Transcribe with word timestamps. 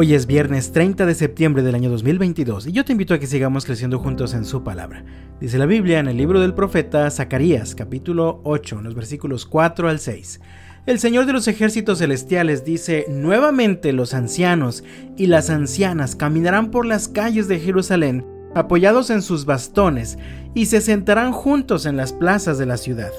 Hoy 0.00 0.14
es 0.14 0.28
viernes 0.28 0.70
30 0.70 1.06
de 1.06 1.14
septiembre 1.16 1.64
del 1.64 1.74
año 1.74 1.90
2022 1.90 2.68
y 2.68 2.70
yo 2.70 2.84
te 2.84 2.92
invito 2.92 3.14
a 3.14 3.18
que 3.18 3.26
sigamos 3.26 3.64
creciendo 3.64 3.98
juntos 3.98 4.32
en 4.32 4.44
su 4.44 4.62
palabra. 4.62 5.04
Dice 5.40 5.58
la 5.58 5.66
Biblia 5.66 5.98
en 5.98 6.06
el 6.06 6.16
libro 6.16 6.38
del 6.38 6.54
profeta 6.54 7.10
Zacarías, 7.10 7.74
capítulo 7.74 8.40
8, 8.44 8.78
en 8.78 8.84
los 8.84 8.94
versículos 8.94 9.44
4 9.44 9.88
al 9.88 9.98
6. 9.98 10.40
El 10.86 11.00
Señor 11.00 11.26
de 11.26 11.32
los 11.32 11.48
ejércitos 11.48 11.98
celestiales 11.98 12.64
dice, 12.64 13.06
nuevamente 13.08 13.92
los 13.92 14.14
ancianos 14.14 14.84
y 15.16 15.26
las 15.26 15.50
ancianas 15.50 16.14
caminarán 16.14 16.70
por 16.70 16.86
las 16.86 17.08
calles 17.08 17.48
de 17.48 17.58
Jerusalén, 17.58 18.24
apoyados 18.54 19.10
en 19.10 19.20
sus 19.20 19.46
bastones, 19.46 20.16
y 20.54 20.66
se 20.66 20.80
sentarán 20.80 21.32
juntos 21.32 21.86
en 21.86 21.96
las 21.96 22.12
plazas 22.12 22.56
de 22.56 22.66
la 22.66 22.76
ciudad, 22.76 23.10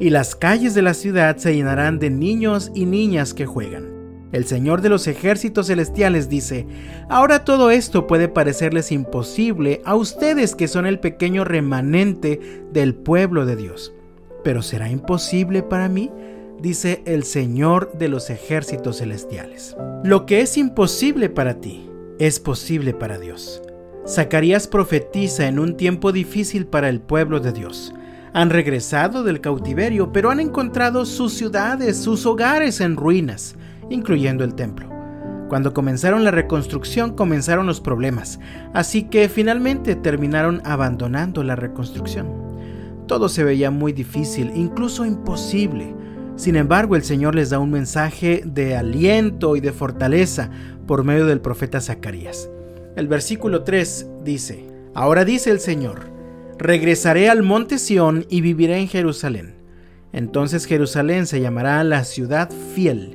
y 0.00 0.10
las 0.10 0.34
calles 0.34 0.74
de 0.74 0.82
la 0.82 0.94
ciudad 0.94 1.36
se 1.36 1.54
llenarán 1.54 2.00
de 2.00 2.10
niños 2.10 2.72
y 2.74 2.86
niñas 2.86 3.34
que 3.34 3.46
juegan. 3.46 3.93
El 4.34 4.46
Señor 4.46 4.80
de 4.80 4.88
los 4.88 5.06
ejércitos 5.06 5.68
celestiales 5.68 6.28
dice, 6.28 6.66
ahora 7.08 7.44
todo 7.44 7.70
esto 7.70 8.08
puede 8.08 8.26
parecerles 8.26 8.90
imposible 8.90 9.80
a 9.84 9.94
ustedes 9.94 10.56
que 10.56 10.66
son 10.66 10.86
el 10.86 10.98
pequeño 10.98 11.44
remanente 11.44 12.64
del 12.72 12.96
pueblo 12.96 13.46
de 13.46 13.54
Dios. 13.54 13.94
Pero 14.42 14.60
¿será 14.60 14.90
imposible 14.90 15.62
para 15.62 15.88
mí? 15.88 16.10
dice 16.60 17.04
el 17.06 17.22
Señor 17.22 17.96
de 17.96 18.08
los 18.08 18.28
ejércitos 18.28 18.98
celestiales. 18.98 19.76
Lo 20.02 20.26
que 20.26 20.40
es 20.40 20.56
imposible 20.56 21.28
para 21.28 21.60
ti 21.60 21.88
es 22.18 22.40
posible 22.40 22.92
para 22.92 23.18
Dios. 23.18 23.62
Zacarías 24.04 24.66
profetiza 24.66 25.46
en 25.46 25.60
un 25.60 25.76
tiempo 25.76 26.10
difícil 26.10 26.66
para 26.66 26.88
el 26.88 27.00
pueblo 27.00 27.38
de 27.38 27.52
Dios. 27.52 27.94
Han 28.32 28.50
regresado 28.50 29.22
del 29.22 29.40
cautiverio, 29.40 30.10
pero 30.12 30.30
han 30.30 30.40
encontrado 30.40 31.06
sus 31.06 31.34
ciudades, 31.34 31.98
sus 31.98 32.26
hogares 32.26 32.80
en 32.80 32.96
ruinas 32.96 33.54
incluyendo 33.90 34.44
el 34.44 34.54
templo. 34.54 34.88
Cuando 35.48 35.74
comenzaron 35.74 36.24
la 36.24 36.30
reconstrucción 36.30 37.14
comenzaron 37.14 37.66
los 37.66 37.80
problemas, 37.80 38.40
así 38.72 39.04
que 39.04 39.28
finalmente 39.28 39.94
terminaron 39.94 40.62
abandonando 40.64 41.42
la 41.44 41.54
reconstrucción. 41.54 42.26
Todo 43.06 43.28
se 43.28 43.44
veía 43.44 43.70
muy 43.70 43.92
difícil, 43.92 44.52
incluso 44.54 45.04
imposible. 45.04 45.94
Sin 46.36 46.56
embargo, 46.56 46.96
el 46.96 47.04
Señor 47.04 47.34
les 47.34 47.50
da 47.50 47.58
un 47.58 47.70
mensaje 47.70 48.42
de 48.44 48.76
aliento 48.76 49.56
y 49.56 49.60
de 49.60 49.72
fortaleza 49.72 50.50
por 50.86 51.04
medio 51.04 51.26
del 51.26 51.40
profeta 51.40 51.80
Zacarías. 51.80 52.48
El 52.96 53.06
versículo 53.06 53.62
3 53.62 54.08
dice, 54.24 54.64
Ahora 54.94 55.24
dice 55.24 55.50
el 55.50 55.60
Señor, 55.60 56.06
regresaré 56.58 57.28
al 57.28 57.42
monte 57.42 57.78
Sión 57.78 58.26
y 58.30 58.40
viviré 58.40 58.78
en 58.78 58.88
Jerusalén. 58.88 59.56
Entonces 60.12 60.64
Jerusalén 60.66 61.26
se 61.26 61.40
llamará 61.40 61.84
la 61.84 62.04
ciudad 62.04 62.50
fiel 62.74 63.13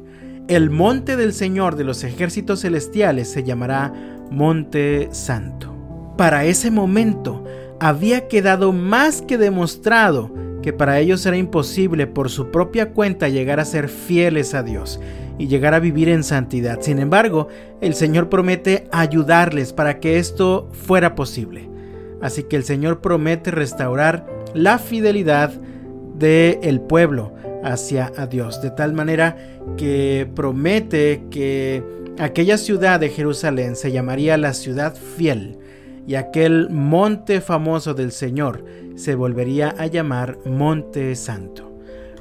el 0.49 0.71
monte 0.71 1.15
del 1.15 1.31
Señor 1.31 1.75
de 1.75 1.83
los 1.83 2.03
ejércitos 2.03 2.61
celestiales 2.61 3.31
se 3.31 3.43
llamará 3.43 3.93
Monte 4.31 5.09
Santo. 5.11 5.75
Para 6.17 6.43
ese 6.45 6.71
momento 6.71 7.45
había 7.79 8.27
quedado 8.27 8.73
más 8.73 9.21
que 9.21 9.37
demostrado 9.37 10.33
que 10.63 10.73
para 10.73 10.99
ellos 10.99 11.23
era 11.27 11.37
imposible 11.37 12.07
por 12.07 12.31
su 12.31 12.49
propia 12.49 12.93
cuenta 12.93 13.29
llegar 13.29 13.59
a 13.59 13.65
ser 13.65 13.89
fieles 13.89 14.55
a 14.55 14.63
Dios 14.63 14.99
y 15.37 15.47
llegar 15.47 15.75
a 15.75 15.79
vivir 15.79 16.09
en 16.09 16.23
santidad. 16.23 16.81
Sin 16.81 16.97
embargo, 16.97 17.47
el 17.79 17.93
Señor 17.93 18.27
promete 18.27 18.87
ayudarles 18.91 19.71
para 19.71 19.99
que 19.99 20.17
esto 20.17 20.67
fuera 20.73 21.13
posible. 21.13 21.69
Así 22.21 22.43
que 22.43 22.55
el 22.55 22.63
Señor 22.63 23.01
promete 23.01 23.51
restaurar 23.51 24.25
la 24.55 24.79
fidelidad 24.79 25.51
del 26.17 26.81
pueblo 26.81 27.33
hacia 27.63 28.11
a 28.17 28.27
Dios, 28.27 28.61
de 28.61 28.71
tal 28.71 28.93
manera 28.93 29.37
que 29.77 30.29
promete 30.35 31.23
que 31.29 31.83
aquella 32.17 32.57
ciudad 32.57 32.99
de 32.99 33.09
Jerusalén 33.09 33.75
se 33.75 33.91
llamaría 33.91 34.37
la 34.37 34.53
ciudad 34.53 34.95
fiel 34.95 35.57
y 36.07 36.15
aquel 36.15 36.69
monte 36.69 37.41
famoso 37.41 37.93
del 37.93 38.11
Señor 38.11 38.65
se 38.95 39.15
volvería 39.15 39.75
a 39.77 39.87
llamar 39.87 40.37
Monte 40.45 41.15
Santo. 41.15 41.71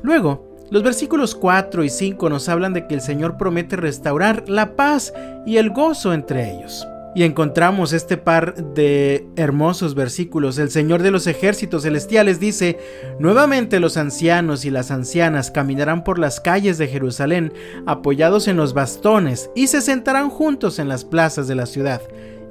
Luego, 0.03 0.49
los 0.71 0.83
versículos 0.83 1.35
4 1.35 1.83
y 1.85 1.89
5 1.89 2.29
nos 2.29 2.49
hablan 2.49 2.75
de 2.75 2.87
que 2.87 2.95
el 2.95 3.01
Señor 3.01 3.39
promete 3.39 3.77
restaurar 3.77 4.49
la 4.49 4.77
paz 4.77 5.15
y 5.47 5.57
el 5.57 5.71
gozo 5.71 6.13
entre 6.13 6.53
ellos. 6.53 6.87
Y 7.19 7.25
encontramos 7.25 7.93
este 7.93 8.17
par 8.17 8.55
de 8.75 9.27
hermosos 9.35 9.97
versículos. 9.97 10.57
El 10.57 10.71
Señor 10.71 11.03
de 11.03 11.11
los 11.11 11.27
ejércitos 11.27 11.83
celestiales 11.83 12.39
dice, 12.39 12.79
Nuevamente 13.19 13.81
los 13.81 13.97
ancianos 13.97 14.65
y 14.65 14.71
las 14.71 14.93
ancianas 14.93 15.51
caminarán 15.51 16.05
por 16.05 16.21
las 16.21 16.39
calles 16.39 16.79
de 16.79 16.87
Jerusalén 16.87 17.53
apoyados 17.87 18.47
en 18.47 18.57
los 18.57 18.73
bastones 18.73 19.51
y 19.57 19.67
se 19.67 19.81
sentarán 19.81 20.31
juntos 20.31 20.79
en 20.79 20.89
las 20.89 21.05
plazas 21.05 21.49
de 21.49 21.57
la 21.57 21.67
ciudad. 21.67 22.03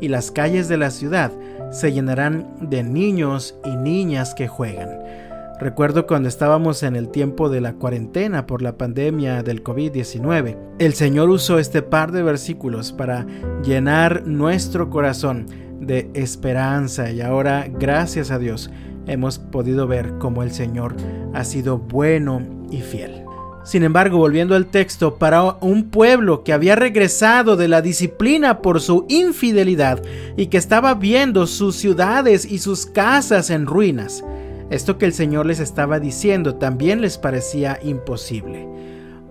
Y 0.02 0.10
las 0.10 0.32
calles 0.32 0.68
de 0.68 0.76
la 0.76 0.92
ciudad 0.92 1.32
se 1.72 1.94
llenarán 1.94 2.58
de 2.60 2.84
niños 2.84 3.56
y 3.64 3.74
niñas 3.78 4.36
que 4.36 4.50
juegan. 4.50 5.27
Recuerdo 5.60 6.06
cuando 6.06 6.30
estábamos 6.30 6.84
en 6.84 6.96
el 6.96 7.10
tiempo 7.10 7.50
de 7.50 7.62
la 7.62 7.74
cuarentena 7.74 8.46
por 8.46 8.62
la 8.62 8.78
pandemia 8.78 9.42
del 9.42 9.64
COVID-19. 9.64 10.56
El 10.78 10.94
Señor 10.94 11.32
usó 11.32 11.58
este 11.58 11.82
par 11.82 12.12
de 12.12 12.22
versículos 12.22 12.92
para 12.92 13.26
llenar 13.64 14.28
nuestro 14.28 14.92
corazón 14.92 15.48
de 15.80 16.12
esperanza 16.14 17.12
y 17.12 17.22
ahora, 17.22 17.68
gracias 17.72 18.30
a 18.30 18.38
Dios, 18.38 18.70
hemos 19.08 19.40
podido 19.40 19.88
ver 19.88 20.14
cómo 20.20 20.44
el 20.44 20.52
Señor 20.52 20.96
ha 21.34 21.44
sido 21.44 21.80
bueno 21.80 22.44
y 22.70 22.82
fiel. 22.82 23.24
Sin 23.64 23.84
embargo, 23.84 24.20
volviendo 24.20 24.56
al 24.56 24.68
texto, 24.68 25.16
para 25.16 25.58
un 25.60 25.90
pueblo 25.90 26.44
que 26.44 26.54
había 26.54 26.76
regresado 26.76 27.58
de 27.58 27.68
la 27.68 27.82
disciplina 27.82 28.62
por 28.62 28.80
su 28.80 29.06
infidelidad 29.10 30.02
y 30.38 30.48
que 30.48 30.58
estaba 30.58 30.94
viendo 30.94 31.48
sus 31.48 31.76
ciudades 31.76 32.46
y 32.46 32.60
sus 32.60 32.86
casas 32.86 33.50
en 33.50 33.66
ruinas, 33.66 34.24
esto 34.70 34.98
que 34.98 35.06
el 35.06 35.14
Señor 35.14 35.46
les 35.46 35.60
estaba 35.60 36.00
diciendo 36.00 36.56
también 36.56 37.02
les 37.02 37.18
parecía 37.18 37.80
imposible. 37.84 38.68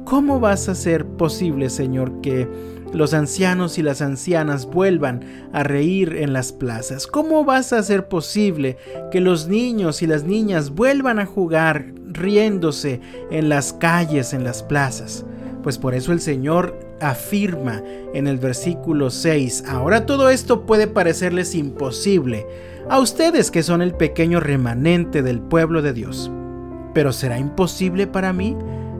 ¿Cómo 0.04 0.40
vas 0.40 0.68
a 0.68 0.72
hacer 0.72 1.04
posible, 1.04 1.68
Señor, 1.68 2.20
que 2.20 2.48
los 2.92 3.12
ancianos 3.12 3.76
y 3.76 3.82
las 3.82 4.00
ancianas 4.02 4.66
vuelvan 4.66 5.48
a 5.52 5.62
reír 5.62 6.14
en 6.16 6.32
las 6.32 6.52
plazas? 6.52 7.06
¿Cómo 7.06 7.44
vas 7.44 7.72
a 7.72 7.78
hacer 7.78 8.08
posible 8.08 8.76
que 9.10 9.20
los 9.20 9.48
niños 9.48 10.02
y 10.02 10.06
las 10.06 10.24
niñas 10.24 10.70
vuelvan 10.70 11.18
a 11.18 11.26
jugar 11.26 11.92
riéndose 12.06 13.00
en 13.30 13.48
las 13.48 13.72
calles, 13.72 14.32
en 14.32 14.44
las 14.44 14.62
plazas? 14.62 15.26
Pues 15.66 15.78
por 15.78 15.94
eso 15.94 16.12
el 16.12 16.20
Señor 16.20 16.78
afirma 17.00 17.82
en 18.14 18.28
el 18.28 18.38
versículo 18.38 19.10
6, 19.10 19.64
ahora 19.66 20.06
todo 20.06 20.30
esto 20.30 20.64
puede 20.64 20.86
parecerles 20.86 21.56
imposible 21.56 22.46
a 22.88 23.00
ustedes 23.00 23.50
que 23.50 23.64
son 23.64 23.82
el 23.82 23.92
pequeño 23.92 24.38
remanente 24.38 25.24
del 25.24 25.40
pueblo 25.40 25.82
de 25.82 25.92
Dios. 25.92 26.30
Pero 26.94 27.12
¿será 27.12 27.40
imposible 27.40 28.06
para 28.06 28.32
mí? 28.32 28.56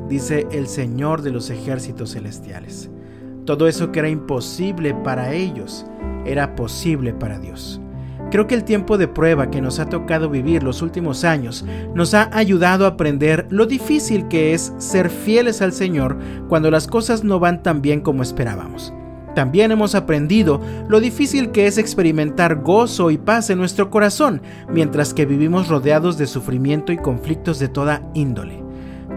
dice 0.09 0.49
el 0.51 0.67
Señor 0.67 1.23
de 1.23 1.31
los 1.31 1.51
ejércitos 1.51 2.15
celestiales. 2.15 2.91
Todo 3.45 3.69
eso 3.69 3.93
que 3.93 4.01
era 4.01 4.09
imposible 4.09 4.93
para 4.93 5.35
ellos 5.35 5.87
era 6.25 6.57
posible 6.57 7.15
para 7.15 7.39
Dios. 7.39 7.81
Creo 8.31 8.47
que 8.47 8.55
el 8.57 8.65
tiempo 8.65 8.99
de 8.99 9.07
prueba 9.07 9.51
que 9.51 9.61
nos 9.61 9.79
ha 9.79 9.89
tocado 9.89 10.29
vivir 10.29 10.63
los 10.63 10.83
últimos 10.83 11.25
años 11.25 11.65
nos 11.95 12.13
ha 12.13 12.29
ayudado 12.37 12.85
a 12.85 12.89
aprender 12.89 13.47
lo 13.51 13.67
difícil 13.67 14.27
que 14.29 14.53
es 14.53 14.73
ser 14.79 15.11
fieles 15.11 15.63
al 15.63 15.73
Señor 15.73 16.19
cuando 16.49 16.71
las 16.71 16.89
cosas 16.89 17.23
no 17.23 17.39
van 17.39 17.63
tan 17.63 17.83
bien 17.83 18.01
como 18.01 18.23
esperábamos. 18.23 18.93
También 19.37 19.71
hemos 19.71 19.95
aprendido 19.95 20.61
lo 20.89 20.99
difícil 20.99 21.51
que 21.51 21.67
es 21.67 21.77
experimentar 21.79 22.63
gozo 22.63 23.11
y 23.11 23.19
paz 23.19 23.51
en 23.51 23.59
nuestro 23.59 23.91
corazón 23.91 24.41
mientras 24.73 25.13
que 25.15 25.27
vivimos 25.27 25.69
rodeados 25.69 26.19
de 26.19 26.27
sufrimiento 26.27 26.91
y 26.91 26.97
conflictos 26.97 27.59
de 27.59 27.69
toda 27.69 28.03
índole. 28.15 28.65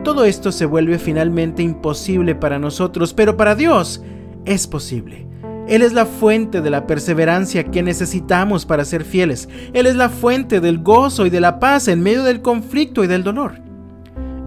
Todo 0.03 0.25
esto 0.25 0.51
se 0.51 0.65
vuelve 0.65 0.99
finalmente 0.99 1.63
imposible 1.63 2.35
para 2.35 2.59
nosotros, 2.59 3.13
pero 3.13 3.37
para 3.37 3.55
Dios 3.55 4.03
es 4.45 4.67
posible. 4.67 5.27
Él 5.69 5.83
es 5.83 5.93
la 5.93 6.07
fuente 6.07 6.61
de 6.61 6.71
la 6.71 6.87
perseverancia 6.87 7.65
que 7.65 7.83
necesitamos 7.83 8.65
para 8.65 8.83
ser 8.85 9.03
fieles. 9.03 9.47
Él 9.73 9.85
es 9.85 9.95
la 9.95 10.09
fuente 10.09 10.61
del 10.61 10.79
gozo 10.79 11.27
y 11.27 11.29
de 11.29 11.39
la 11.39 11.59
paz 11.59 11.87
en 11.87 12.01
medio 12.01 12.23
del 12.23 12.41
conflicto 12.41 13.03
y 13.03 13.07
del 13.07 13.23
dolor. 13.23 13.61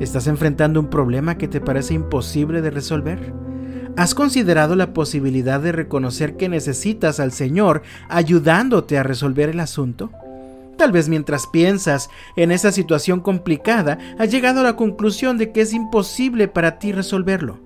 ¿Estás 0.01 0.27
enfrentando 0.27 0.81
un 0.81 0.91
problema 0.91 1.39
que 1.39 1.47
te 1.47 1.61
parece 1.61 1.95
imposible 1.95 2.61
de 2.61 2.73
resolver? 2.73 3.33
¿Has 3.97 4.17
considerado 4.17 4.75
la 4.75 4.93
posibilidad 4.93 5.61
de 5.61 5.71
reconocer 5.71 6.37
que 6.37 6.49
necesitas 6.49 7.21
al 7.21 7.31
Señor 7.31 7.83
ayudándote 8.09 8.99
a 8.99 9.05
resolver 9.05 9.49
el 9.49 9.61
asunto? 9.61 10.11
Tal 10.77 10.91
vez 10.91 11.09
mientras 11.09 11.47
piensas 11.47 12.11
en 12.35 12.51
esa 12.51 12.73
situación 12.73 13.21
complicada, 13.21 13.97
has 14.19 14.29
llegado 14.33 14.59
a 14.59 14.65
la 14.65 14.75
conclusión 14.75 15.39
de 15.39 15.53
que 15.53 15.61
es 15.61 15.73
imposible 15.73 16.49
para 16.49 16.81
ti 16.81 16.91
resolverlo. 16.91 17.61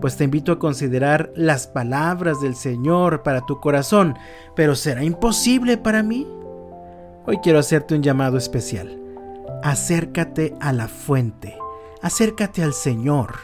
Pues 0.00 0.16
te 0.16 0.24
invito 0.24 0.52
a 0.52 0.58
considerar 0.58 1.32
las 1.34 1.66
palabras 1.66 2.40
del 2.40 2.54
Señor 2.54 3.22
para 3.22 3.44
tu 3.46 3.60
corazón, 3.60 4.16
pero 4.54 4.76
¿será 4.76 5.02
imposible 5.02 5.76
para 5.76 6.02
mí? 6.02 6.26
Hoy 7.26 7.38
quiero 7.42 7.58
hacerte 7.58 7.94
un 7.94 8.02
llamado 8.02 8.38
especial. 8.38 9.00
Acércate 9.62 10.54
a 10.60 10.72
la 10.72 10.86
fuente, 10.86 11.58
acércate 12.00 12.62
al 12.62 12.72
Señor 12.74 13.34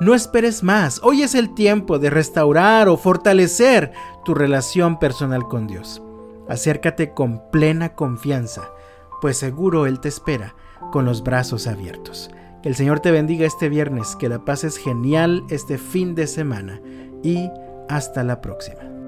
No 0.00 0.14
esperes 0.14 0.62
más. 0.62 1.00
Hoy 1.02 1.22
es 1.22 1.34
el 1.34 1.54
tiempo 1.54 1.98
de 1.98 2.10
restaurar 2.10 2.88
o 2.88 2.96
fortalecer 2.96 3.92
tu 4.24 4.34
relación 4.34 4.98
personal 4.98 5.44
con 5.46 5.66
Dios. 5.66 6.02
Acércate 6.48 7.12
con 7.12 7.50
plena 7.50 7.94
confianza, 7.94 8.72
pues 9.20 9.36
seguro 9.36 9.86
Él 9.86 10.00
te 10.00 10.08
espera 10.08 10.54
con 10.90 11.04
los 11.04 11.22
brazos 11.22 11.66
abiertos. 11.66 12.30
Que 12.62 12.68
el 12.68 12.74
Señor 12.74 13.00
te 13.00 13.10
bendiga 13.10 13.46
este 13.46 13.68
viernes, 13.68 14.16
que 14.16 14.28
la 14.28 14.44
paz 14.44 14.64
es 14.64 14.76
genial 14.76 15.44
este 15.48 15.78
fin 15.78 16.14
de 16.14 16.26
semana 16.26 16.80
y 17.22 17.48
hasta 17.88 18.22
la 18.22 18.40
próxima. 18.40 18.99